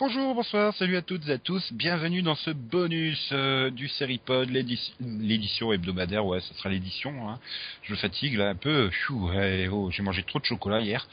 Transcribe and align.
Bonjour, 0.00 0.34
bonsoir, 0.34 0.74
salut 0.76 0.96
à 0.96 1.02
toutes 1.02 1.28
et 1.28 1.32
à 1.32 1.38
tous, 1.38 1.72
bienvenue 1.74 2.22
dans 2.22 2.34
ce 2.34 2.50
bonus 2.50 3.28
euh, 3.32 3.68
du 3.70 3.86
Seripod, 3.86 4.48
l'édition- 4.48 5.72
hebdomadaire, 5.72 6.24
ouais, 6.24 6.40
ce 6.40 6.54
sera 6.54 6.70
l'édition, 6.70 7.28
hein. 7.28 7.38
je 7.82 7.92
me 7.92 7.98
fatigue 7.98 8.36
là 8.36 8.48
un 8.48 8.54
peu, 8.54 8.90
Chou, 8.90 9.30
oh, 9.70 9.90
j'ai 9.90 10.02
mangé 10.02 10.22
trop 10.22 10.38
de 10.38 10.44
chocolat 10.46 10.80
hier. 10.80 11.06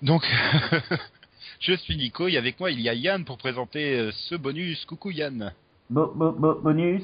Donc, 0.00 0.24
je 1.60 1.74
suis 1.74 1.96
Nico 1.98 2.28
et 2.28 2.38
avec 2.38 2.58
moi 2.60 2.70
il 2.70 2.80
y 2.80 2.88
a 2.88 2.94
Yann 2.94 3.26
pour 3.26 3.36
présenter 3.36 3.98
euh, 3.98 4.10
ce 4.12 4.34
bonus, 4.36 4.82
coucou 4.86 5.10
Yann. 5.10 5.52
Bo, 5.90 6.10
bo, 6.14 6.32
bo- 6.32 6.60
bonus. 6.62 7.02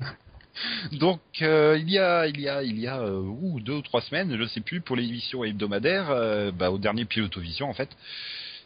Donc 0.92 1.20
euh, 1.40 1.78
il 1.80 1.88
y 1.90 1.98
a 1.98 2.26
il 2.26 2.38
y 2.38 2.48
a 2.50 2.62
il 2.62 2.78
y 2.78 2.86
a 2.86 2.98
euh, 3.00 3.18
ouh, 3.22 3.60
deux 3.60 3.72
ou 3.76 3.82
trois 3.82 4.02
semaines, 4.02 4.36
je 4.38 4.44
sais 4.48 4.60
plus, 4.60 4.82
pour 4.82 4.96
l'émission 4.96 5.42
hebdomadaire, 5.42 6.10
euh, 6.10 6.50
bah, 6.52 6.70
au 6.70 6.76
dernier 6.76 7.06
Pilotovision 7.06 7.70
en 7.70 7.72
fait, 7.72 7.88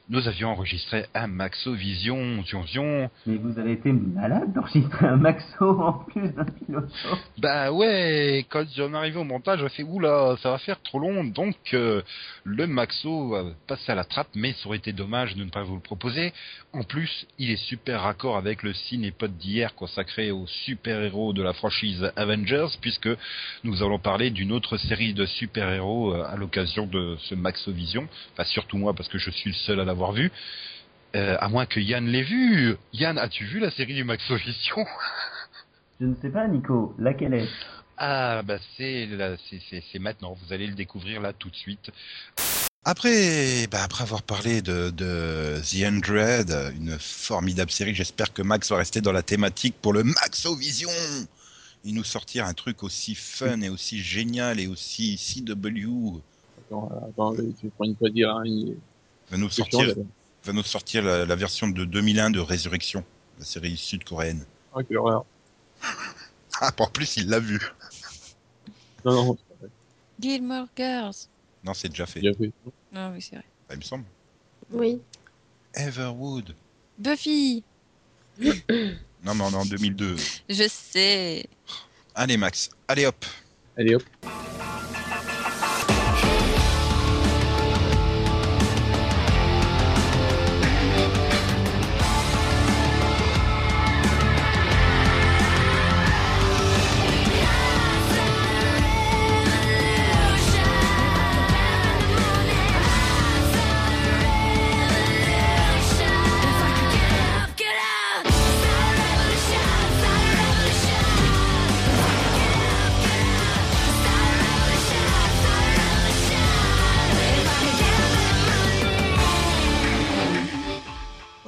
nous 0.09 0.29
avions 0.29 0.51
enregistré 0.51 1.07
un 1.15 1.27
Maxovision, 1.27 2.45
Zion 2.45 2.67
Zion. 2.67 3.11
Mais 3.27 3.37
vous 3.37 3.59
avez 3.59 3.73
été 3.73 3.93
malade 3.93 4.53
d'enregistrer 4.53 5.07
un 5.07 5.17
maxo 5.17 5.81
en 5.81 5.93
plus 6.05 6.31
d'un 6.31 6.45
pilote. 6.45 6.93
Bah 7.39 7.73
ouais, 7.73 8.47
quand 8.49 8.65
j'en 8.77 8.95
arrivé 8.95 9.19
au 9.19 9.25
montage, 9.25 9.61
j'ai 9.61 9.69
fait 9.69 9.83
oula, 9.83 10.37
ça 10.43 10.51
va 10.51 10.59
faire 10.59 10.81
trop 10.83 11.01
long, 11.01 11.25
donc 11.25 11.57
euh, 11.75 12.03
le 12.45 12.67
Maxo 12.67 13.31
va 13.31 13.45
passer 13.67 13.93
à 13.93 13.95
la 13.97 14.05
trappe, 14.05 14.29
mais 14.35 14.53
ça 14.53 14.69
aurait 14.69 14.79
été 14.79 14.93
dommage 14.93 15.35
de 15.35 15.45
ne 15.45 15.51
pas 15.51 15.65
vous 15.65 15.75
le 15.75 15.81
proposer. 15.81 16.33
En 16.73 16.83
plus, 16.83 17.27
il 17.39 17.51
est 17.51 17.57
super 17.57 18.03
raccord 18.03 18.37
avec 18.37 18.63
le 18.63 18.75
cinépod 18.75 19.37
d'hier 19.37 19.75
consacré 19.75 20.31
aux 20.31 20.47
super-héros 20.47 21.33
de 21.33 21.43
la 21.43 21.53
franchise 21.53 22.13
Avengers, 22.17 22.69
puisque 22.81 23.09
nous 23.65 23.83
allons 23.83 23.99
parler 23.99 24.31
d'une 24.31 24.53
autre 24.53 24.77
série 24.77 25.15
de 25.15 25.27
super-héros 25.27 26.15
euh, 26.15 26.25
à 26.25 26.37
l'occasion 26.37 26.87
de 26.87 27.17
ce 27.21 27.35
Maxovision. 27.35 28.09
Enfin, 28.33 28.45
surtout 28.45 28.77
moi, 28.77 28.95
parce 28.95 29.09
que 29.09 29.19
je 29.19 29.31
suis 29.31 29.51
le 29.51 29.57
seul 29.57 29.81
à 29.81 29.85
l'avoir 29.97 30.13
vu. 30.13 30.31
Euh, 31.15 31.37
à 31.41 31.49
moins 31.49 31.65
que 31.65 31.81
Yann 31.81 32.07
l'ait 32.07 32.23
vu. 32.23 32.77
Yann, 32.93 33.17
as-tu 33.17 33.47
vu 33.47 33.59
la 33.59 33.71
série 33.71 33.95
du 33.95 34.05
Maxovision 34.05 34.85
Je 35.99 36.07
ne 36.07 36.15
sais 36.21 36.29
pas, 36.29 36.47
Nico, 36.47 36.95
laquelle 36.99 37.33
est? 37.33 37.49
Ah 37.97 38.43
bah 38.43 38.59
c'est 38.77 39.07
là, 39.07 39.37
c'est 39.49 39.99
maintenant. 39.99 40.35
Vous 40.35 40.53
allez 40.53 40.67
le 40.67 40.75
découvrir 40.75 41.23
là 41.23 41.33
tout 41.33 41.49
de 41.49 41.57
suite. 41.57 41.91
Après, 42.85 43.67
bah, 43.69 43.79
après 43.83 44.03
avoir 44.03 44.23
parlé 44.23 44.61
de, 44.61 44.91
de 44.91 45.59
The 45.63 45.85
Undread, 45.87 46.55
une 46.77 46.99
formidable 46.99 47.71
série, 47.71 47.95
j'espère 47.95 48.35
que 48.35 48.43
Max 48.43 48.69
va 48.71 48.77
rester 48.77 49.01
dans 49.01 49.13
la 49.13 49.23
thématique 49.23 49.77
pour 49.81 49.95
le 49.95 50.05
Maxovision. 50.05 50.91
Il 51.85 51.95
nous 51.95 52.05
sortir 52.05 52.45
un 52.45 52.53
truc 52.53 52.83
aussi 52.83 53.15
fun 53.15 53.63
et 53.63 53.71
aussi 53.71 53.99
génial 54.01 54.61
et 54.61 54.67
aussi 54.67 55.17
CW. 55.17 56.21
Attends, 56.67 56.91
attends, 57.09 57.35
tu 57.59 57.71
prends 57.71 57.87
une 57.87 57.97
fois 57.97 58.11
dire, 58.11 58.31
hein, 58.31 58.43
il 58.45 58.77
Va 59.31 59.37
nous 59.37 59.51
sortir, 59.51 59.95
va 60.45 60.53
nous 60.53 60.63
sortir 60.63 61.03
la, 61.03 61.25
la 61.25 61.35
version 61.37 61.69
de 61.69 61.85
2001 61.85 62.31
de 62.31 62.41
Résurrection, 62.41 63.05
la 63.39 63.45
série 63.45 63.77
sud-coréenne. 63.77 64.45
Ah, 64.75 64.83
quelle 64.83 64.99
horreur. 64.99 65.25
Ah, 66.59 66.73
en 66.79 66.87
plus 66.87 67.19
il 67.19 67.29
l'a 67.29 67.39
vu. 67.39 67.61
Non, 69.05 69.13
non, 69.13 69.39
Gilmore 70.19 70.69
Girls. 70.75 71.29
Non, 71.63 71.75
c'est 71.75 71.91
déjà 71.91 72.07
fait. 72.07 72.23
Ah 72.95 73.11
oui, 73.13 73.21
c'est 73.21 73.37
vrai. 73.37 73.45
Ah, 73.69 73.75
il 73.75 73.79
me 73.79 73.83
semble. 73.83 74.05
Oui. 74.71 74.99
Everwood. 75.75 76.55
Buffy. 76.99 77.63
Non, 79.25 79.35
mais 79.35 79.43
on 79.45 79.51
est 79.51 79.57
en 79.57 79.65
2002. 79.65 80.15
Je 80.49 80.69
sais. 80.69 81.49
Allez 82.15 82.37
Max, 82.37 82.71
allez 82.87 83.07
hop. 83.07 83.25
Allez 83.77 83.97
hop. 83.97 84.05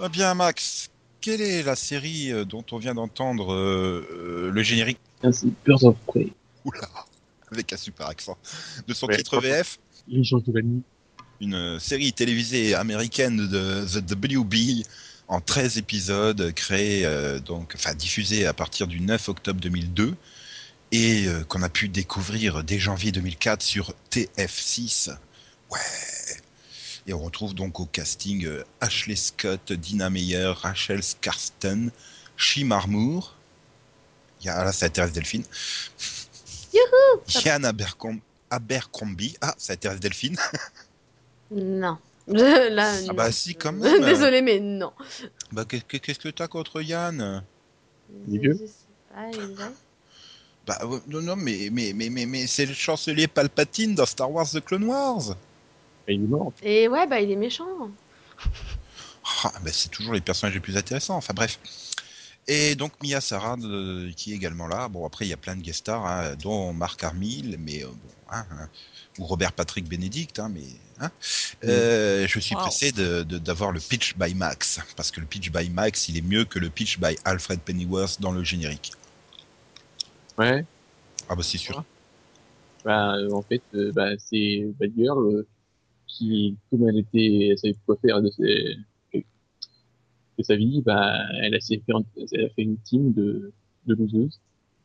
Eh 0.09 0.11
bien 0.11 0.33
Max, 0.33 0.89
quelle 1.21 1.43
est 1.43 1.63
la 1.63 1.77
série 1.77 2.33
euh, 2.33 2.47
dont 2.47 2.65
on 2.73 2.79
vient 2.79 2.95
d'entendre 2.95 3.53
euh, 3.53 4.09
euh, 4.11 4.51
le 4.51 4.63
générique 4.63 4.99
Ah, 5.23 5.31
C'est 5.33 5.49
Birds 5.67 5.85
of 5.85 5.97
Prey. 6.07 6.29
Oula, 6.65 6.89
avec 7.53 7.71
un 7.75 7.77
super 7.77 8.07
accent. 8.07 8.39
De 8.87 8.95
son 8.95 9.07
Ouais. 9.07 9.19
titre 9.19 9.39
VF, 9.39 9.79
Les 10.09 10.25
gens 10.25 10.39
de 10.39 10.51
la 10.51 10.63
nuit. 10.63 10.81
une 11.43 11.79
série 11.79 12.15
télévisée 12.15 12.75
américaine 12.75 13.49
de 13.49 13.85
The 14.01 14.11
WB 14.11 14.55
en 15.29 15.43
13 15.43 15.77
épisodes, 15.77 16.53
créée, 16.55 17.05
euh, 17.05 17.39
donc, 17.39 17.75
enfin 17.75 17.93
diffusée 17.95 18.47
à 18.47 18.55
partir 18.55 18.87
du 18.87 19.01
9 19.03 19.29
octobre 19.29 19.61
2002 19.61 20.15
et 20.91 21.27
euh, 21.27 21.45
qu'on 21.45 21.63
a 21.63 21.69
pu 21.69 21.91
découvrir 21.91 22.65
dès 22.65 22.79
janvier 22.79 23.13
2004 23.13 23.61
sur 23.61 23.93
TF6. 24.11 25.11
Ouais. 25.71 25.79
Et 27.09 27.13
on 27.15 27.19
retrouve 27.19 27.55
donc 27.55 27.81
au 27.81 27.87
casting 27.87 28.45
euh, 28.45 28.63
Ashley 28.81 29.17
Scott, 29.17 29.73
Dina 29.73 30.11
Meyer, 30.11 30.53
Rachel 30.55 31.03
Skarsten, 31.03 31.91
Shim 32.37 32.71
Armour. 32.71 33.35
Il 34.41 34.47
y 34.47 34.51
a, 34.51 34.57
ah 34.59 34.65
là, 34.65 34.73
ça 34.73 34.87
intéresse 34.87 35.13
Delphine. 35.13 35.43
Yann 37.45 37.65
Abercom- 37.65 38.21
Abercrombie. 38.51 39.37
Ah, 39.41 39.55
ça 39.59 39.73
intéresse 39.73 40.01
Delphine. 40.01 40.37
Non. 41.51 41.97
Là, 42.27 42.93
Ah 42.93 43.01
non. 43.07 43.15
bah 43.15 43.33
si, 43.33 43.55
quand 43.55 43.73
même. 43.73 44.05
Désolé, 44.05 44.43
mais 44.43 44.61
non. 44.61 44.93
Bah, 45.51 45.65
qu'est- 45.67 45.81
qu'est- 45.89 45.99
qu'est-ce 45.99 46.19
que 46.19 46.29
t'as 46.29 46.47
contre 46.47 46.83
Yann? 46.83 47.43
Il 48.29 48.37
est 48.37 48.39
vieux 48.39 48.59
Je 48.61 48.67
sais 48.67 48.73
pas, 49.15 49.31
il 49.33 49.41
est 49.41 49.55
vrai. 49.55 49.71
Bah 50.67 50.79
non, 51.07 51.23
non, 51.23 51.37
mais, 51.37 51.71
mais, 51.73 51.95
mais, 51.95 52.11
mais, 52.11 52.27
mais 52.27 52.47
c'est 52.47 52.67
le 52.67 52.75
chancelier 52.75 53.29
Palpatine 53.29 53.95
dans 53.95 54.05
Star 54.05 54.31
Wars 54.31 54.47
The 54.51 54.63
Clone 54.63 54.85
Wars. 54.85 55.23
Ah, 55.31 55.33
il 55.33 55.33
est 55.33 55.35
mort. 55.35 55.37
Et 56.63 56.89
ouais, 56.89 57.07
bah 57.07 57.21
il 57.21 57.31
est 57.31 57.37
méchant. 57.37 57.67
Ah, 59.45 59.53
bah, 59.63 59.71
c'est 59.73 59.91
toujours 59.91 60.15
les 60.15 60.21
personnages 60.21 60.55
les 60.55 60.61
plus 60.61 60.77
intéressants. 60.77 61.17
Enfin 61.17 61.35
bref. 61.35 61.59
Et 62.51 62.75
donc 62.77 62.93
Mia 63.03 63.21
Sarah 63.21 63.57
euh, 63.63 64.11
qui 64.17 64.33
est 64.33 64.37
également 64.37 64.67
là. 64.67 64.89
Bon 64.89 65.07
après 65.07 65.27
il 65.27 65.29
y 65.29 65.35
a 65.35 65.37
plein 65.37 65.55
de 65.55 65.61
guest 65.61 65.81
stars, 65.81 66.07
hein, 66.07 66.35
dont 66.37 66.73
Marc 66.73 67.05
Armil, 67.05 67.59
mais 67.59 67.85
euh, 67.85 67.89
bon, 67.89 68.11
hein, 68.31 68.47
hein, 68.53 68.69
ou 69.19 69.27
Robert 69.27 69.53
Patrick 69.53 69.87
Bénédicte, 69.87 70.39
hein, 70.39 70.51
mais 70.55 70.63
hein. 71.01 71.11
Euh, 71.65 72.27
je 72.27 72.41
suis 72.41 72.55
Wow. 72.55 72.63
pressé 72.63 72.93
d'avoir 72.93 73.73
le 73.73 73.81
pitch 73.81 74.17
by 74.17 74.35
Max 74.35 74.81
parce 74.97 75.11
que 75.11 75.21
le 75.21 75.27
pitch 75.27 75.51
by 75.51 75.69
Max 75.69 76.09
il 76.09 76.17
est 76.17 76.23
mieux 76.23 76.47
que 76.47 76.59
le 76.59 76.71
pitch 76.71 76.99
by 76.99 77.19
Alfred 77.27 77.61
Pennyworth 77.61 78.19
dans 78.19 78.33
le 78.33 78.43
générique. 78.43 78.93
Ouais. 80.39 80.65
Ah 81.29 81.35
bah 81.35 81.43
c'est 81.43 81.59
sûr. 81.59 81.85
Bah, 82.85 83.17
en 83.33 83.43
fait, 83.43 83.63
euh, 83.75 83.93
bah, 83.93 84.13
c'est 84.19 84.65
Bad 84.79 84.93
Girl 84.97 85.19
euh, 85.19 85.47
qui, 86.09 86.57
comme 86.71 86.89
elle 86.89 86.99
était, 86.99 87.49
elle 87.51 87.59
savait 87.59 87.77
quoi 87.87 87.97
faire 88.01 88.21
de, 88.23 88.31
ses, 88.31 88.77
de 89.15 90.43
sa 90.43 90.57
vie, 90.57 90.83
bah, 90.85 91.19
elle 91.43 91.55
a, 91.55 91.61
fait, 91.61 91.83
elle 92.33 92.45
a 92.45 92.49
fait 92.49 92.63
une 92.63 92.79
team 92.79 93.13
de, 93.13 93.53
de 93.87 93.95
loseuses 93.95 94.41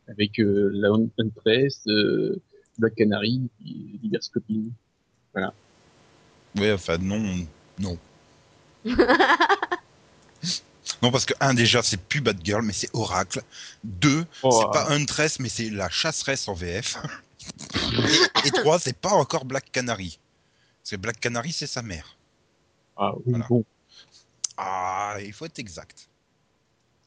avec 0.07 0.39
euh, 0.39 0.71
la 0.73 0.89
Hun- 0.89 1.09
Huntress, 1.17 1.81
euh, 1.87 2.41
Black 2.77 2.95
Canary 2.95 3.41
et 3.65 3.97
diverses 4.01 4.29
copines. 4.29 4.71
Ouais, 6.57 6.71
enfin 6.73 6.97
non, 6.99 7.47
non. 7.79 7.97
non 11.01 11.11
parce 11.11 11.25
que 11.25 11.33
un 11.39 11.53
déjà 11.53 11.81
c'est 11.81 11.97
plus 11.97 12.21
Batgirl 12.21 12.63
mais 12.63 12.73
c'est 12.73 12.89
Oracle. 12.93 13.41
Deux, 13.83 14.25
Oh, 14.43 14.51
c'est 14.51 14.71
pas 14.77 14.91
Huntress 14.93 15.39
mais 15.39 15.49
c'est 15.49 15.69
la 15.69 15.89
chasseresse 15.89 16.47
en 16.47 16.53
VF. 16.53 16.97
et, 18.45 18.47
et 18.47 18.51
trois, 18.51 18.79
c'est 18.79 18.97
pas 18.97 19.13
encore 19.13 19.45
Black 19.45 19.71
Canary. 19.71 20.19
Black 20.97 21.19
Canary 21.19 21.53
c'est 21.53 21.67
sa 21.67 21.81
mère. 21.81 22.17
Ah 22.97 23.13
oui, 23.17 23.23
Voilà. 23.27 23.47
bon. 23.47 23.65
Ah, 24.57 25.17
il 25.21 25.33
faut 25.33 25.45
être 25.45 25.59
exact. 25.59 26.09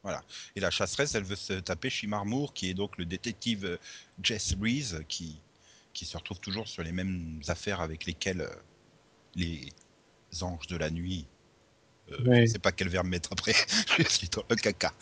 Voilà. 0.03 0.23
Et 0.55 0.59
la 0.59 0.71
chasseresse, 0.71 1.15
elle 1.15 1.23
veut 1.23 1.35
se 1.35 1.53
taper 1.53 1.89
Shimar 1.89 2.25
Moore, 2.25 2.53
qui 2.53 2.69
est 2.69 2.73
donc 2.73 2.97
le 2.97 3.05
détective 3.05 3.65
euh, 3.65 3.77
Jess 4.21 4.55
Reese, 4.61 5.01
qui, 5.07 5.39
qui 5.93 6.05
se 6.05 6.17
retrouve 6.17 6.39
toujours 6.39 6.67
sur 6.67 6.83
les 6.83 6.91
mêmes 6.91 7.41
affaires 7.47 7.81
avec 7.81 8.05
lesquelles 8.05 8.41
euh, 8.41 8.55
les 9.35 9.69
anges 10.41 10.67
de 10.67 10.77
la 10.77 10.89
nuit. 10.89 11.25
euh, 12.11 12.23
Ouais. 12.25 12.47
Je 12.47 12.53
sais 12.53 12.59
pas 12.59 12.71
quel 12.71 12.89
verbe 12.89 13.07
mettre 13.07 13.31
après. 13.33 13.53
Je 13.97 14.03
suis 14.03 14.29
dans 14.29 14.43
le 14.49 14.55
caca. 14.55 14.93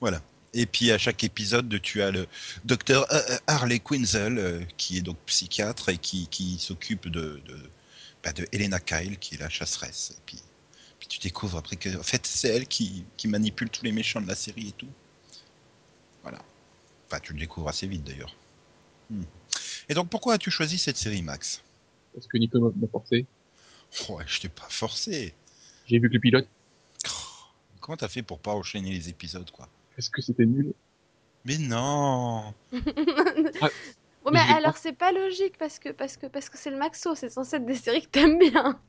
voilà. 0.00 0.20
Et 0.54 0.66
puis 0.66 0.92
à 0.92 0.98
chaque 0.98 1.24
épisode, 1.24 1.80
tu 1.82 2.00
as 2.00 2.12
le 2.12 2.26
docteur 2.64 3.12
euh, 3.12 3.20
euh, 3.28 3.38
Harley 3.48 3.80
Quinzel, 3.80 4.38
euh, 4.38 4.64
qui 4.76 4.96
est 4.98 5.02
donc 5.02 5.18
psychiatre 5.26 5.88
et 5.88 5.98
qui, 5.98 6.28
qui 6.28 6.58
s'occupe 6.60 7.08
de, 7.08 7.42
de, 7.44 7.58
bah, 8.22 8.32
de 8.32 8.46
Elena 8.52 8.78
Kyle, 8.78 9.18
qui 9.18 9.34
est 9.34 9.38
la 9.38 9.48
chasseresse. 9.48 10.12
Et 10.16 10.22
puis, 10.24 10.40
puis 11.00 11.08
tu 11.08 11.18
découvres 11.18 11.58
après 11.58 11.74
que, 11.74 11.98
en 11.98 12.04
fait, 12.04 12.24
c'est 12.24 12.48
elle 12.48 12.68
qui, 12.68 13.04
qui 13.16 13.26
manipule 13.26 13.68
tous 13.68 13.84
les 13.84 13.90
méchants 13.90 14.20
de 14.20 14.28
la 14.28 14.36
série 14.36 14.68
et 14.68 14.72
tout. 14.72 14.88
Voilà. 16.22 16.40
Enfin, 17.08 17.18
tu 17.20 17.32
le 17.32 17.40
découvres 17.40 17.68
assez 17.68 17.88
vite 17.88 18.04
d'ailleurs. 18.04 18.34
Hmm. 19.10 19.24
Et 19.88 19.94
donc, 19.94 20.08
pourquoi 20.08 20.34
as-tu 20.34 20.52
choisi 20.52 20.78
cette 20.78 20.96
série, 20.96 21.22
Max? 21.22 21.62
Parce 22.14 22.28
que 22.28 22.38
Nico 22.38 22.60
m'a 22.60 22.88
forcé. 22.88 23.26
Ouais, 24.08 24.24
je 24.26 24.40
t'ai 24.40 24.48
pas 24.48 24.68
forcé. 24.70 25.34
J'ai 25.86 25.98
vu 25.98 26.08
que 26.08 26.14
le 26.14 26.20
pilote. 26.20 26.48
Comment 27.80 27.96
t'as 27.96 28.08
fait 28.08 28.22
pour 28.22 28.38
pas 28.38 28.52
enchaîner 28.52 28.92
les 28.92 29.08
épisodes, 29.08 29.50
quoi? 29.50 29.68
Est-ce 29.98 30.10
que 30.10 30.22
c'était 30.22 30.46
nul? 30.46 30.72
Mais 31.44 31.58
non 31.58 32.54
Bon, 32.72 34.30
mais 34.32 34.40
alors 34.40 34.76
c'est 34.78 34.94
pas 34.94 35.12
logique 35.12 35.58
parce 35.58 35.78
que 35.78 35.90
parce 35.90 36.16
que 36.16 36.26
parce 36.26 36.48
que 36.48 36.56
c'est 36.56 36.70
le 36.70 36.78
Maxo, 36.78 37.14
c'est 37.14 37.28
censé 37.28 37.56
être 37.56 37.66
des 37.66 37.76
séries 37.76 38.02
que 38.02 38.08
t'aimes 38.08 38.38
bien. 38.38 38.80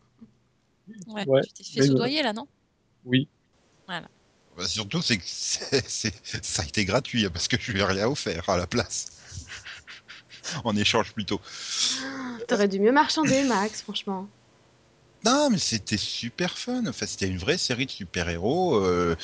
Ouais, 1.07 1.25
Ouais. 1.27 1.41
tu 1.43 1.51
t'es 1.51 1.63
fait 1.63 1.87
soudoyer 1.87 2.23
là, 2.23 2.31
non? 2.31 2.47
Oui. 3.03 3.27
Bah, 3.87 4.01
Surtout, 4.65 5.01
c'est 5.01 5.17
que 5.17 5.23
c'est- 5.25 5.83
c'est- 5.89 6.45
ça 6.45 6.63
a 6.63 6.65
été 6.65 6.85
gratuit, 6.85 7.27
parce 7.29 7.47
que 7.49 7.57
je 7.59 7.71
lui 7.73 7.81
ai 7.81 7.83
rien 7.83 8.07
offert 8.07 8.49
à 8.49 8.55
la 8.57 8.65
place. 8.67 9.07
en 10.63 10.75
échange, 10.77 11.11
plutôt. 11.13 11.41
T'aurais 12.47 12.67
dû 12.69 12.79
mieux 12.79 12.93
marchander, 12.93 13.43
Max, 13.43 13.81
franchement. 13.81 14.29
Non, 15.25 15.49
mais 15.49 15.57
c'était 15.57 15.97
super 15.97 16.57
fun. 16.57 16.83
Enfin, 16.87 17.05
c'était 17.07 17.27
une 17.27 17.37
vraie 17.39 17.57
série 17.57 17.85
de 17.87 17.91
super-héros. 17.91 18.75
euh, 18.75 19.15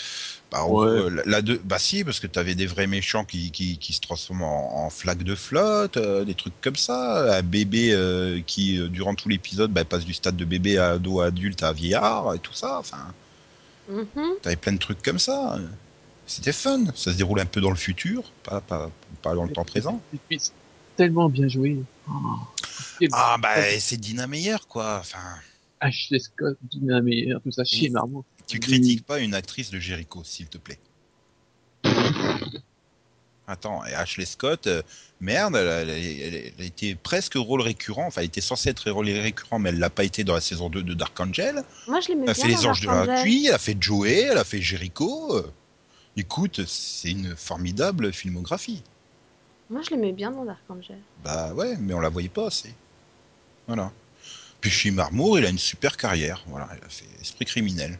bah, 0.52 0.66
Ouais. 0.66 1.00
gros, 1.00 1.10
la, 1.10 1.22
la 1.26 1.42
deux- 1.42 1.62
bah 1.64 1.78
si, 1.80 2.04
parce 2.04 2.20
que 2.20 2.28
t'avais 2.28 2.56
des 2.56 2.66
vrais 2.66 2.88
méchants 2.88 3.24
qui, 3.24 3.52
qui, 3.52 3.78
qui 3.78 3.94
se 3.94 4.02
transforment 4.02 4.44
en, 4.44 4.86
en 4.86 4.90
flaques 4.90 5.24
de 5.24 5.36
flotte, 5.36 5.98
euh, 5.98 6.26
des 6.26 6.34
trucs 6.36 6.60
comme 6.62 6.76
ça. 6.76 7.38
Un 7.38 7.44
bébé 7.44 7.94
euh, 7.94 8.42
qui, 8.48 8.80
euh, 8.80 8.88
durant 8.90 9.14
tout 9.16 9.30
l'épisode, 9.30 9.72
bah, 9.72 9.86
passe 9.86 10.06
du 10.06 10.14
stade 10.14 10.36
de 10.38 10.46
bébé 10.46 10.78
à 10.78 10.92
ado 10.92 11.22
à 11.22 11.28
adulte 11.28 11.62
à 11.64 11.72
vieillard 11.74 12.34
et 12.34 12.40
tout 12.40 12.54
ça. 12.54 12.80
Enfin, 12.80 13.14
Mhm. 13.88 14.06
t'avais 14.42 14.56
plein 14.56 14.74
de 14.74 14.80
trucs 14.80 15.02
comme 15.04 15.20
ça. 15.20 15.60
C'était 16.26 16.54
fun. 16.54 16.86
Ça 16.96 17.12
se 17.12 17.18
déroule 17.18 17.40
un 17.42 17.46
peu 17.46 17.62
dans 17.62 17.70
le 17.72 17.76
futur, 17.76 18.24
pas, 18.44 18.62
pas, 18.62 18.90
pas 19.22 19.36
dans 19.36 19.44
le 19.44 19.52
temps 19.52 19.66
présent. 19.66 20.02
Tellement 20.98 21.30
bien 21.30 21.48
joué. 21.48 21.78
Oh. 22.10 22.12
Et 23.00 23.10
Ah 23.12 23.38
bah 23.42 23.56
c'est 23.80 23.98
Dina 23.98 24.28
Meyer 24.28 24.58
quoi. 24.70 24.98
Enfin, 25.00 25.20
Ashley 25.82 26.20
Scott, 26.20 26.58
Dina 26.62 27.02
Meyer, 27.02 27.36
tout 27.44 27.52
ça, 27.52 27.64
chez 27.66 27.88
Oui. 27.88 27.90
Marmot. 27.90 28.24
tu 28.48 28.60
critiques 28.60 29.06
pas 29.06 29.20
une 29.20 29.34
actrice 29.34 29.70
de 29.72 29.80
Jericho, 29.80 30.24
s'il 30.24 30.48
te 30.48 30.58
plaît? 30.58 30.80
Attends, 33.48 33.84
et 33.86 33.94
Ashley 33.94 34.26
Scott, 34.26 34.68
euh, 34.68 34.82
merde, 35.20 35.56
elle, 35.58 35.68
a- 35.68 35.82
elle 35.82 36.54
elle 36.58 36.62
a 36.62 36.64
été 36.64 36.96
presque 36.96 37.34
rôle 37.36 37.62
récurrent. 37.62 38.06
Enfin, 38.08 38.22
elle 38.22 38.28
était 38.28 38.40
censée 38.40 38.70
être 38.70 38.90
rôle 38.92 39.10
récurrent, 39.10 39.60
mais 39.60 39.70
elle 39.70 39.80
l'a 39.80 39.90
pas 39.90 40.04
été 40.06 40.24
dans 40.24 40.36
la 40.36 40.42
saison 40.42 40.70
2 40.70 40.84
de 40.84 40.94
Dark 40.94 41.20
Angel. 41.20 41.64
Moi, 41.88 42.00
je 42.00 42.10
l'aimais 42.10 42.24
Elle 42.26 42.30
a 42.30 42.34
fait 42.36 42.48
Les 42.48 42.66
Anges 42.66 42.82
de 42.82 42.88
la. 42.88 43.22
Pluie, 43.22 43.48
elle 43.48 43.56
a 43.56 43.58
fait 43.58 43.76
Joey, 43.82 44.22
elle 44.32 44.38
a 44.38 44.44
fait 44.46 44.62
Jericho. 44.62 45.42
Écoute, 46.16 46.62
c'est 46.66 47.12
une 47.12 47.36
formidable 47.36 48.14
filmographie. 48.14 48.84
Moi, 49.70 49.82
je 49.82 49.90
l'aimais 49.96 50.12
bien 50.14 50.32
dans 50.32 50.46
Dark 50.46 50.62
Angel. 50.70 51.00
Bah 51.24 51.54
ouais, 51.54 51.76
mais 51.78 51.94
on 51.94 52.00
la 52.00 52.10
voyait 52.10 52.30
pas 52.30 52.48
assez. 52.48 52.74
Voilà. 53.68 53.92
Puis 54.62 54.70
chez 54.70 54.92
Marmour, 54.92 55.40
il 55.40 55.46
a 55.46 55.50
une 55.50 55.58
super 55.58 55.98
carrière. 55.98 56.44
Voilà, 56.48 56.70
il 56.80 56.86
a 56.86 56.90
fait 56.90 57.06
Esprit 57.20 57.46
criminel. 57.46 57.98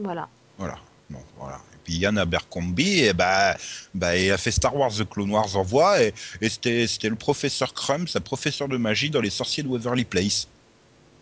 Voilà. 0.00 0.28
Voilà. 0.58 0.78
Non, 1.10 1.22
voilà. 1.38 1.56
Et 1.74 1.76
puis 1.84 1.94
Yann 1.96 2.18
Abercrombie, 2.18 3.12
bah, 3.14 3.56
bah, 3.94 4.16
il 4.16 4.30
a 4.30 4.36
fait 4.38 4.50
Star 4.50 4.76
Wars 4.76 4.92
The 4.92 5.08
Clone 5.08 5.30
Wars 5.30 5.56
en 5.56 5.62
voix 5.62 6.02
et, 6.02 6.12
et 6.40 6.48
c'était, 6.48 6.86
c'était 6.86 7.08
le 7.08 7.16
professeur 7.16 7.72
Crumb, 7.72 8.06
un 8.14 8.20
professeur 8.20 8.68
de 8.68 8.76
magie 8.76 9.08
dans 9.10 9.20
les 9.20 9.30
sorciers 9.30 9.62
de 9.62 9.68
Waverly 9.68 10.04
Place. 10.04 10.48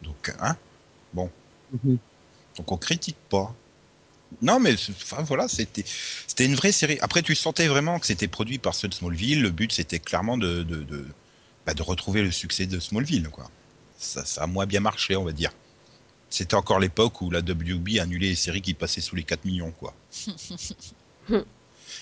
Donc, 0.03 0.35
hein, 0.41 0.57
Mhm. 1.15 1.99
donc 2.57 2.73
on 2.73 2.77
critique 2.77 3.17
pas. 3.29 3.55
Non, 4.43 4.59
mais 4.61 4.75
enfin, 4.91 5.23
voilà, 5.23 5.49
c'était, 5.49 5.85
c'était 6.27 6.45
une 6.45 6.55
vraie 6.55 6.73
série. 6.73 6.99
Après, 7.01 7.23
tu 7.23 7.35
sentais 7.35 7.69
vraiment 7.69 7.99
que 7.99 8.07
c'était 8.07 8.29
produit 8.29 8.59
par 8.59 8.75
ceux 8.75 8.89
de 8.89 8.95
Smallville. 8.95 9.41
Le 9.41 9.51
but, 9.51 9.73
c'était 9.73 9.99
clairement 9.99 10.37
de, 10.37 10.63
de, 10.63 10.83
de, 10.83 11.07
bah, 11.65 11.75
de 11.75 11.83
retrouver 11.83 12.23
le 12.23 12.31
succès 12.31 12.67
de 12.67 12.79
Smallville, 12.81 13.29
quoi. 13.31 13.51
Ça, 13.99 14.25
ça 14.25 14.43
a 14.43 14.47
moins 14.47 14.67
bien 14.67 14.81
marché, 14.81 15.17
on 15.17 15.25
va 15.25 15.33
dire. 15.33 15.53
C'était 16.29 16.55
encore 16.55 16.81
l'époque 16.81 17.21
où 17.23 17.31
la 17.31 17.39
WB 17.41 17.99
annulait 18.01 18.29
les 18.29 18.35
séries 18.35 18.61
qui 18.63 18.75
passaient 18.75 19.01
sous 19.01 19.17
les 19.17 19.23
4 19.25 19.45
millions, 19.45 19.71
quoi. 19.73 19.95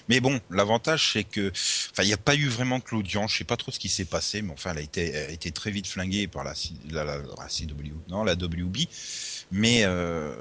mais 0.08 0.20
bon, 0.20 0.41
l'avantage, 0.50 1.12
c'est 1.12 1.25
que, 1.25 1.50
enfin, 1.50 2.02
il 2.02 2.06
n'y 2.06 2.12
a 2.14 2.19
pas 2.19 2.35
eu 2.35 2.49
vraiment 2.49 2.81
que 2.81 2.94
l'audience. 2.94 3.32
Je 3.32 3.38
sais 3.38 3.44
pas 3.44 3.56
trop 3.56 3.70
ce 3.70 3.79
qui 3.79 3.88
s'est 3.88 4.05
passé, 4.06 4.43
mais 4.43 4.52
enfin, 4.52 4.73
elle 4.73 4.79
a 4.79 4.82
été, 4.82 5.08
elle 5.11 5.29
a 5.31 5.32
été 5.32 5.50
très 5.52 5.70
vite 5.70 5.87
flinguée 5.87 6.26
par 6.26 6.43
la, 6.44 6.55
C- 6.55 6.73
la, 6.91 7.05
la- 7.05 7.19
la 7.19 7.49
CW, 7.49 7.93
non, 8.08 8.25
la 8.25 8.35
WB. 8.35 8.79
Mais 9.52 9.82
euh, 9.85 10.35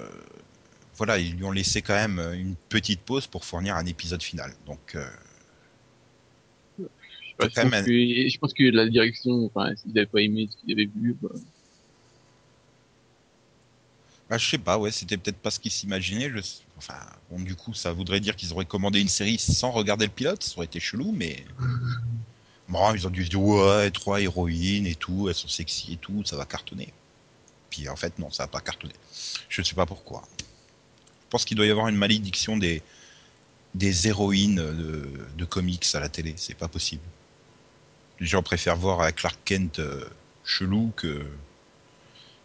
voilà, 0.97 1.17
ils 1.19 1.35
lui 1.35 1.43
ont 1.43 1.51
laissé 1.51 1.81
quand 1.81 1.93
même 1.95 2.19
une 2.33 2.55
petite 2.69 3.01
pause 3.01 3.27
pour 3.27 3.45
fournir 3.45 3.75
un 3.75 3.85
épisode 3.85 4.23
final. 4.23 4.53
Donc, 4.65 4.95
euh, 4.95 5.05
pas, 7.37 7.47
je 7.49 7.61
pense 7.61 7.81
que, 7.85 8.29
je 8.29 8.37
pense 8.37 8.53
que 8.53 8.63
la 8.63 8.87
direction, 8.87 9.45
enfin, 9.45 9.75
s'ils 9.75 9.93
n'avaient 9.93 10.05
pas 10.05 10.21
aimé 10.21 10.47
ce 10.49 10.57
qu'ils 10.57 10.73
avaient 10.73 10.89
vu, 10.93 11.15
bah, 11.21 11.29
bah, 14.29 14.37
je 14.37 14.49
sais 14.49 14.57
pas, 14.57 14.77
ouais, 14.77 14.91
c'était 14.91 15.17
peut-être 15.17 15.37
pas 15.37 15.51
ce 15.51 15.59
qu'ils 15.59 15.71
s'imaginaient. 15.71 16.29
Je... 16.29 16.39
Enfin, 16.77 16.97
bon, 17.29 17.39
du 17.39 17.55
coup, 17.55 17.73
ça 17.73 17.91
voudrait 17.91 18.19
dire 18.19 18.35
qu'ils 18.35 18.51
auraient 18.53 18.65
commandé 18.65 18.99
une 18.99 19.07
série 19.07 19.37
sans 19.37 19.71
regarder 19.71 20.05
le 20.05 20.11
pilote. 20.11 20.43
Ça 20.43 20.57
aurait 20.57 20.65
été 20.65 20.79
chelou, 20.79 21.11
mais 21.11 21.45
bon, 22.69 22.93
ils 22.95 23.05
ont 23.05 23.11
dû 23.11 23.25
se 23.25 23.29
dire 23.29 23.41
ouais, 23.41 23.91
trois 23.91 24.21
héroïnes 24.21 24.87
et 24.87 24.95
tout, 24.95 25.29
elles 25.29 25.35
sont 25.35 25.47
sexy 25.47 25.93
et 25.93 25.97
tout, 25.97 26.23
ça 26.25 26.35
va 26.35 26.45
cartonner. 26.45 26.91
Puis 27.69 27.87
en 27.89 27.95
fait, 27.95 28.17
non, 28.17 28.31
ça 28.31 28.43
va 28.43 28.47
pas 28.47 28.61
cartonner. 28.61 28.93
Je 29.49 29.61
ne 29.61 29.65
sais 29.65 29.75
pas 29.75 29.85
pourquoi. 29.85 30.23
Je 30.39 31.29
pense 31.29 31.45
qu'il 31.45 31.57
doit 31.57 31.65
y 31.65 31.71
avoir 31.71 31.87
une 31.87 31.97
malédiction 31.97 32.57
des 32.57 32.81
des 33.75 34.07
héroïnes 34.07 34.55
de, 34.55 35.09
de 35.35 35.45
comics 35.45 35.85
à 35.93 35.99
la 35.99 36.09
télé. 36.09 36.33
C'est 36.37 36.57
pas 36.57 36.67
possible. 36.67 37.01
Les 38.19 38.27
gens 38.27 38.43
préfèrent 38.43 38.77
voir 38.77 39.13
Clark 39.15 39.39
Kent 39.45 39.79
euh, 39.79 40.05
chelou 40.43 40.91
que 40.95 41.25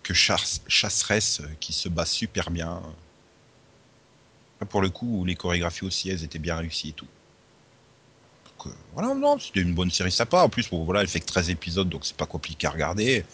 que 0.03 0.15
chasse, 0.15 0.63
chasseresse 0.67 1.41
euh, 1.41 1.49
qui 1.61 1.73
se 1.73 1.89
bat 1.89 2.07
super 2.07 2.51
bien. 2.51 2.83
Pour 4.71 4.81
le 4.81 4.89
coup, 4.89 5.25
les 5.25 5.37
chorégraphies 5.37 5.85
aussi, 5.85 6.09
elles 6.09 6.25
étaient 6.25 6.39
bien 6.39 6.57
réussies 6.57 6.89
et 6.89 6.93
tout. 6.93 7.07
Donc, 8.47 8.67
euh, 8.67 8.77
voilà, 8.95 9.15
non, 9.15 9.39
c'était 9.39 9.61
une 9.61 9.75
bonne 9.75 9.91
série 9.91 10.11
sympa. 10.11 10.43
En 10.43 10.49
plus, 10.49 10.69
bon, 10.71 10.85
voilà, 10.85 11.03
elle 11.03 11.09
fait 11.09 11.21
que 11.21 11.27
13 11.27 11.51
épisodes, 11.51 11.89
donc 11.89 12.07
c'est 12.07 12.17
pas 12.17 12.27
compliqué 12.27 12.67
à 12.67 12.71
regarder. 12.71 13.25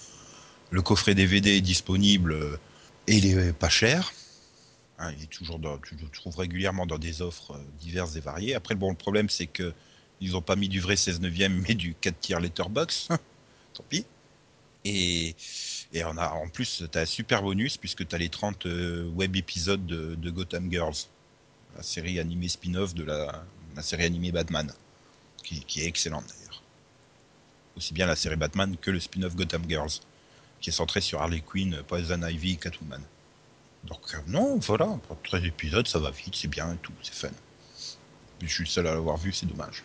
Le 0.70 0.82
coffret 0.82 1.14
DVD 1.14 1.56
est 1.56 1.60
disponible 1.60 2.58
et 3.06 3.16
il 3.16 3.26
est 3.26 3.52
pas 3.52 3.68
cher. 3.68 4.12
Hein, 4.98 5.12
il 5.16 5.24
est 5.24 5.30
toujours 5.30 5.58
dans, 5.58 5.78
tu 5.78 5.94
le 5.94 6.08
trouves 6.08 6.36
régulièrement 6.36 6.86
dans 6.86 6.98
des 6.98 7.22
offres 7.22 7.58
diverses 7.80 8.16
et 8.16 8.20
variées. 8.20 8.54
Après, 8.54 8.74
bon, 8.74 8.90
le 8.90 8.96
problème, 8.96 9.28
c'est 9.28 9.46
que 9.46 9.72
ils 10.24 10.36
ont 10.36 10.42
pas 10.42 10.56
mis 10.56 10.70
du 10.70 10.80
vrai 10.80 10.96
16 10.96 11.20
neuvième, 11.20 11.62
mais 11.68 11.74
du 11.74 11.94
4 11.94 12.18
tiers 12.18 12.40
letterbox. 12.40 13.08
Tant 13.74 13.84
pis. 13.88 14.06
Et, 14.86 15.36
et 15.92 16.04
on 16.04 16.16
a, 16.16 16.30
en 16.30 16.48
plus, 16.48 16.84
tu 16.90 16.98
as 16.98 17.02
un 17.02 17.06
super 17.06 17.42
bonus 17.42 17.76
puisque 17.76 18.08
tu 18.08 18.14
as 18.14 18.18
les 18.18 18.30
30 18.30 18.64
euh, 18.66 19.04
web 19.10 19.36
épisodes 19.36 19.84
de, 19.84 20.30
Gotham 20.30 20.70
Girls, 20.70 20.96
la 21.76 21.82
série 21.82 22.18
animée 22.18 22.48
spin-off 22.48 22.94
de 22.94 23.04
la, 23.04 23.44
série 23.82 24.04
animée 24.04 24.32
Batman, 24.32 24.72
qui, 25.42 25.60
qui 25.60 25.82
est 25.82 25.86
excellente 25.86 26.24
d'ailleurs. 26.26 26.62
Aussi 27.76 27.92
bien 27.92 28.06
la 28.06 28.16
série 28.16 28.36
Batman 28.36 28.76
que 28.80 28.90
le 28.90 29.00
spin-off 29.00 29.36
Gotham 29.36 29.64
Girls, 29.68 30.00
qui 30.60 30.70
est 30.70 30.72
centré 30.72 31.02
sur 31.02 31.20
Harley 31.20 31.40
Quinn, 31.40 31.82
Poison 31.86 32.26
Ivy 32.26 32.52
et 32.52 32.56
Catwoman. 32.56 33.02
Donc, 33.84 34.14
euh, 34.14 34.18
non, 34.26 34.58
voilà, 34.58 34.86
pour 35.06 35.20
13 35.20 35.44
épisodes, 35.44 35.86
ça 35.86 35.98
va 35.98 36.10
vite, 36.10 36.34
c'est 36.34 36.48
bien 36.48 36.72
et 36.72 36.78
tout, 36.78 36.92
c'est 37.02 37.14
fun. 37.14 37.34
Je 38.40 38.46
suis 38.46 38.64
le 38.64 38.68
seul 38.68 38.86
à 38.86 38.94
l'avoir 38.94 39.18
vu, 39.18 39.32
c'est 39.32 39.46
dommage. 39.46 39.82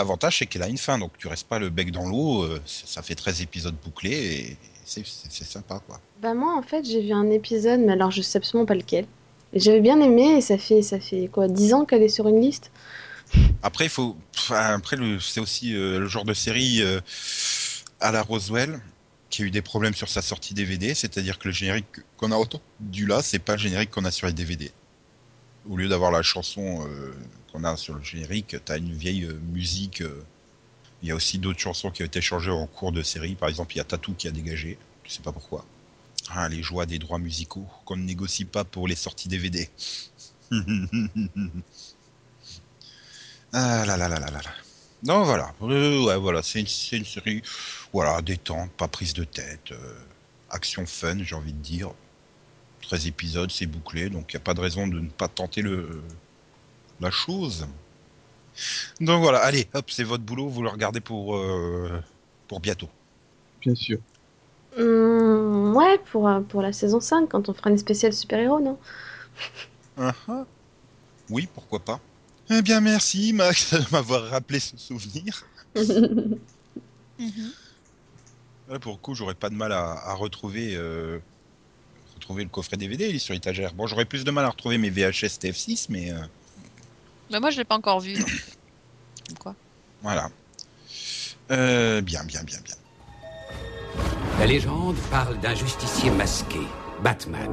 L'avantage, 0.00 0.38
c'est 0.38 0.46
qu'elle 0.46 0.62
a 0.62 0.68
une 0.68 0.78
fin, 0.78 0.98
donc 0.98 1.12
tu 1.18 1.28
restes 1.28 1.46
pas 1.46 1.58
le 1.58 1.68
bec 1.68 1.92
dans 1.92 2.08
l'eau, 2.08 2.42
euh, 2.42 2.58
ça 2.64 3.02
fait 3.02 3.14
13 3.14 3.42
épisodes 3.42 3.74
bouclés 3.84 4.10
et 4.10 4.56
c'est 4.86 5.04
sympa, 5.44 5.78
quoi. 5.86 6.00
Bah 6.22 6.32
moi, 6.32 6.56
en 6.56 6.62
fait, 6.62 6.86
j'ai 6.86 7.02
vu 7.02 7.12
un 7.12 7.28
épisode, 7.30 7.80
mais 7.80 7.92
alors 7.92 8.10
je 8.10 8.22
sais 8.22 8.38
absolument 8.38 8.64
pas 8.64 8.74
lequel. 8.74 9.04
Et 9.52 9.60
j'avais 9.60 9.82
bien 9.82 10.00
aimé, 10.00 10.38
et 10.38 10.40
ça 10.40 10.56
fait 10.56 10.80
ça 10.80 10.98
fait 10.98 11.28
quoi, 11.30 11.48
10 11.48 11.74
ans 11.74 11.84
qu'elle 11.84 12.02
est 12.02 12.08
sur 12.08 12.26
une 12.28 12.40
liste? 12.40 12.70
Après, 13.62 13.84
il 13.84 13.90
faut. 13.90 14.16
après, 14.50 14.96
c'est 15.20 15.40
aussi 15.40 15.74
euh, 15.74 16.00
le 16.00 16.06
genre 16.06 16.24
de 16.24 16.32
série 16.32 16.80
euh, 16.80 17.02
à 18.00 18.10
la 18.10 18.22
Roswell 18.22 18.80
qui 19.28 19.42
a 19.42 19.44
eu 19.44 19.50
des 19.50 19.62
problèmes 19.62 19.94
sur 19.94 20.08
sa 20.08 20.22
sortie 20.22 20.54
DVD, 20.54 20.94
c'est-à-dire 20.94 21.38
que 21.38 21.48
le 21.48 21.52
générique 21.52 22.00
qu'on 22.16 22.32
a 22.32 22.36
entendu 22.36 23.06
là, 23.06 23.20
c'est 23.22 23.38
pas 23.38 23.52
le 23.52 23.58
générique 23.58 23.90
qu'on 23.90 24.06
a 24.06 24.10
sur 24.10 24.26
les 24.26 24.32
DVD. 24.32 24.72
Au 25.68 25.76
lieu 25.76 25.88
d'avoir 25.88 26.10
la 26.10 26.22
chanson 26.22 26.86
euh, 26.86 27.14
qu'on 27.52 27.64
a 27.64 27.76
sur 27.76 27.94
le 27.94 28.02
générique, 28.02 28.56
t'as 28.64 28.78
une 28.78 28.92
vieille 28.92 29.24
euh, 29.24 29.38
musique. 29.52 30.00
euh, 30.02 30.24
Il 31.02 31.08
y 31.08 31.12
a 31.12 31.14
aussi 31.14 31.38
d'autres 31.38 31.58
chansons 31.60 31.90
qui 31.90 32.02
ont 32.02 32.06
été 32.06 32.20
changées 32.20 32.50
en 32.50 32.66
cours 32.66 32.92
de 32.92 33.02
série. 33.02 33.34
Par 33.34 33.48
exemple, 33.48 33.74
il 33.74 33.78
y 33.78 33.80
a 33.80 33.84
Tattoo 33.84 34.14
qui 34.14 34.28
a 34.28 34.30
dégagé. 34.30 34.78
Je 35.04 35.12
sais 35.12 35.22
pas 35.22 35.32
pourquoi. 35.32 35.64
Ah, 36.30 36.48
les 36.48 36.62
joies 36.62 36.86
des 36.86 36.98
droits 36.98 37.18
musicaux 37.18 37.66
qu'on 37.84 37.96
ne 37.96 38.04
négocie 38.04 38.44
pas 38.44 38.64
pour 38.64 38.88
les 38.88 38.96
sorties 38.96 39.28
DVD. 39.28 39.68
Ah 43.52 43.84
là 43.86 43.96
là 43.96 44.08
là 44.08 44.18
là 44.20 44.30
là 44.30 44.40
là. 44.42 44.50
Non, 45.02 45.24
voilà. 45.24 45.54
Ouais, 45.60 46.16
voilà. 46.18 46.42
C'est 46.42 46.60
une, 46.60 47.04
série, 47.04 47.42
voilà, 47.92 48.20
détente, 48.22 48.70
pas 48.72 48.88
prise 48.88 49.12
de 49.14 49.24
tête. 49.24 49.72
action 50.50 50.86
fun, 50.86 51.18
j'ai 51.22 51.34
envie 51.34 51.52
de 51.52 51.58
dire. 51.62 51.90
13 52.82 53.06
épisodes, 53.06 53.50
c'est 53.50 53.66
bouclé, 53.66 54.10
donc 54.10 54.32
il 54.32 54.36
n'y 54.36 54.40
a 54.40 54.44
pas 54.44 54.54
de 54.54 54.60
raison 54.60 54.86
de 54.86 55.00
ne 55.00 55.08
pas 55.08 55.28
tenter 55.28 55.62
le 55.62 56.02
la 57.00 57.10
chose. 57.10 57.66
Donc 59.00 59.22
voilà, 59.22 59.38
allez, 59.38 59.68
hop, 59.74 59.90
c'est 59.90 60.04
votre 60.04 60.22
boulot, 60.24 60.48
vous 60.48 60.62
le 60.62 60.68
regardez 60.68 61.00
pour, 61.00 61.36
euh, 61.36 62.02
pour 62.48 62.60
bientôt. 62.60 62.88
Bien 63.60 63.74
sûr. 63.74 63.98
Hum, 64.78 65.74
ouais, 65.74 65.98
pour, 66.10 66.28
euh, 66.28 66.40
pour 66.40 66.62
la 66.62 66.72
saison 66.72 67.00
5, 67.00 67.28
quand 67.28 67.48
on 67.48 67.54
fera 67.54 67.70
une 67.70 67.78
spéciale 67.78 68.12
super-héros, 68.12 68.60
non? 68.60 68.78
Uh-huh. 69.98 70.44
Oui, 71.30 71.48
pourquoi 71.52 71.80
pas. 71.80 72.00
Eh 72.50 72.62
bien, 72.62 72.80
merci 72.80 73.32
Max 73.32 73.74
de 73.74 73.92
m'avoir 73.92 74.24
rappelé 74.24 74.60
ce 74.60 74.76
souvenir. 74.76 75.44
Là, 78.68 78.78
pour 78.78 78.92
le 78.92 78.98
coup, 78.98 79.14
j'aurais 79.14 79.34
pas 79.34 79.50
de 79.50 79.54
mal 79.54 79.72
à, 79.72 79.92
à 79.92 80.14
retrouver, 80.14 80.74
euh, 80.76 81.18
retrouver 82.30 82.44
le 82.44 82.50
coffret 82.50 82.76
DVD, 82.76 83.08
il 83.08 83.16
est 83.16 83.18
sur 83.18 83.34
étagère. 83.34 83.74
Bon, 83.74 83.88
j'aurais 83.88 84.04
plus 84.04 84.22
de 84.22 84.30
mal 84.30 84.44
à 84.44 84.50
retrouver 84.50 84.78
mes 84.78 84.88
VHS 84.88 85.38
TF6, 85.42 85.86
mais 85.88 86.12
euh, 86.12 86.14
Bah, 87.30 87.40
moi, 87.40 87.50
je 87.50 87.56
l'ai 87.58 87.64
pas 87.64 87.74
encore 87.74 87.98
vu. 87.98 88.14
donc, 88.14 89.38
quoi? 89.40 89.56
voilà. 90.00 90.30
Euh, 91.50 92.00
bien, 92.02 92.22
bien, 92.22 92.44
bien, 92.44 92.58
bien. 92.64 92.76
La 94.38 94.46
légende 94.46 94.94
parle 95.10 95.40
d'un 95.40 95.56
justicier 95.56 96.10
masqué, 96.12 96.60
Batman, 97.02 97.50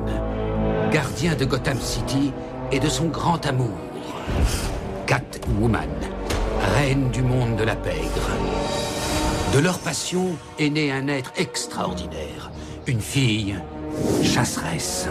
gardien 0.91 1.34
de 1.34 1.43
Gotham 1.46 1.81
City 1.81 2.31
et 2.72 2.79
de 2.79 2.88
son 2.88 3.07
grand 3.07 3.43
amour, 3.48 3.75
Catwoman, 5.07 5.89
reine 6.75 7.10
du 7.10 7.24
monde 7.24 7.55
de 7.57 7.63
la 7.63 7.75
pègre. 7.75 8.29
De 9.55 9.60
leur 9.60 9.79
passion 9.79 10.38
est 10.60 10.69
né 10.69 10.91
un 10.91 11.07
être 11.07 11.34
extraordinaire, 11.38 12.51
une 12.86 13.01
fille 13.01 13.57
chasseresse. 14.24 15.08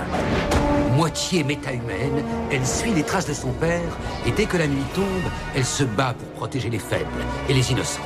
Moitié 0.95 1.45
méta-humaine, 1.45 2.25
elle 2.51 2.67
suit 2.67 2.93
les 2.93 3.03
traces 3.03 3.27
de 3.27 3.35
son 3.35 3.53
père 3.53 3.81
et 4.27 4.31
dès 4.31 4.47
que 4.47 4.57
la 4.57 4.67
nuit 4.67 4.85
tombe, 4.95 5.05
elle 5.55 5.65
se 5.65 5.85
bat 5.85 6.15
pour 6.19 6.29
protéger 6.29 6.71
les 6.71 6.79
faibles 6.79 7.25
et 7.49 7.55
les 7.55 7.73
innocents. 7.73 8.01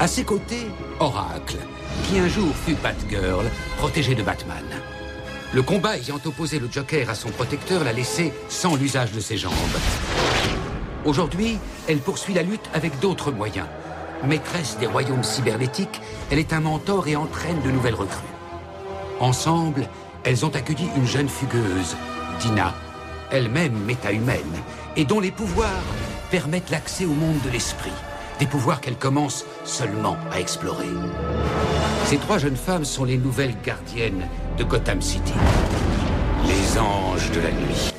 À 0.00 0.06
ses 0.06 0.24
côtés, 0.24 0.68
Oracle, 1.00 1.58
qui 2.04 2.18
un 2.18 2.28
jour 2.28 2.54
fut 2.54 2.74
Batgirl, 2.74 3.46
protégée 3.78 4.14
de 4.14 4.22
Batman. 4.22 4.64
Le 5.52 5.62
combat 5.62 5.96
ayant 5.96 6.20
opposé 6.24 6.58
le 6.58 6.68
Joker 6.70 7.08
à 7.10 7.14
son 7.14 7.30
protecteur 7.30 7.82
l'a 7.82 7.92
laissé 7.92 8.32
sans 8.48 8.76
l'usage 8.76 9.12
de 9.12 9.20
ses 9.20 9.36
jambes. 9.36 9.52
Aujourd'hui, 11.04 11.58
elle 11.88 11.98
poursuit 11.98 12.34
la 12.34 12.42
lutte 12.42 12.68
avec 12.74 13.00
d'autres 13.00 13.32
moyens. 13.32 13.66
Maîtresse 14.24 14.76
des 14.78 14.86
royaumes 14.86 15.24
cybernétiques, 15.24 16.02
elle 16.30 16.38
est 16.38 16.52
un 16.52 16.60
mentor 16.60 17.08
et 17.08 17.16
entraîne 17.16 17.62
de 17.62 17.70
nouvelles 17.70 17.94
recrues. 17.94 18.27
Ensemble, 19.20 19.88
elles 20.24 20.46
ont 20.46 20.54
accueilli 20.54 20.88
une 20.96 21.06
jeune 21.06 21.28
fugueuse, 21.28 21.96
Dina, 22.40 22.74
elle-même 23.30 23.76
méta-humaine, 23.84 24.38
et 24.96 25.04
dont 25.04 25.20
les 25.20 25.32
pouvoirs 25.32 25.68
permettent 26.30 26.70
l'accès 26.70 27.04
au 27.04 27.14
monde 27.14 27.40
de 27.44 27.50
l'esprit, 27.50 27.92
des 28.38 28.46
pouvoirs 28.46 28.80
qu'elle 28.80 28.96
commence 28.96 29.44
seulement 29.64 30.16
à 30.32 30.38
explorer. 30.38 30.86
Ces 32.04 32.18
trois 32.18 32.38
jeunes 32.38 32.56
femmes 32.56 32.84
sont 32.84 33.04
les 33.04 33.18
nouvelles 33.18 33.56
gardiennes 33.64 34.28
de 34.56 34.64
Gotham 34.64 35.02
City. 35.02 35.34
Les 36.46 36.78
anges 36.78 37.30
de 37.32 37.40
la 37.40 37.50
nuit. 37.50 37.97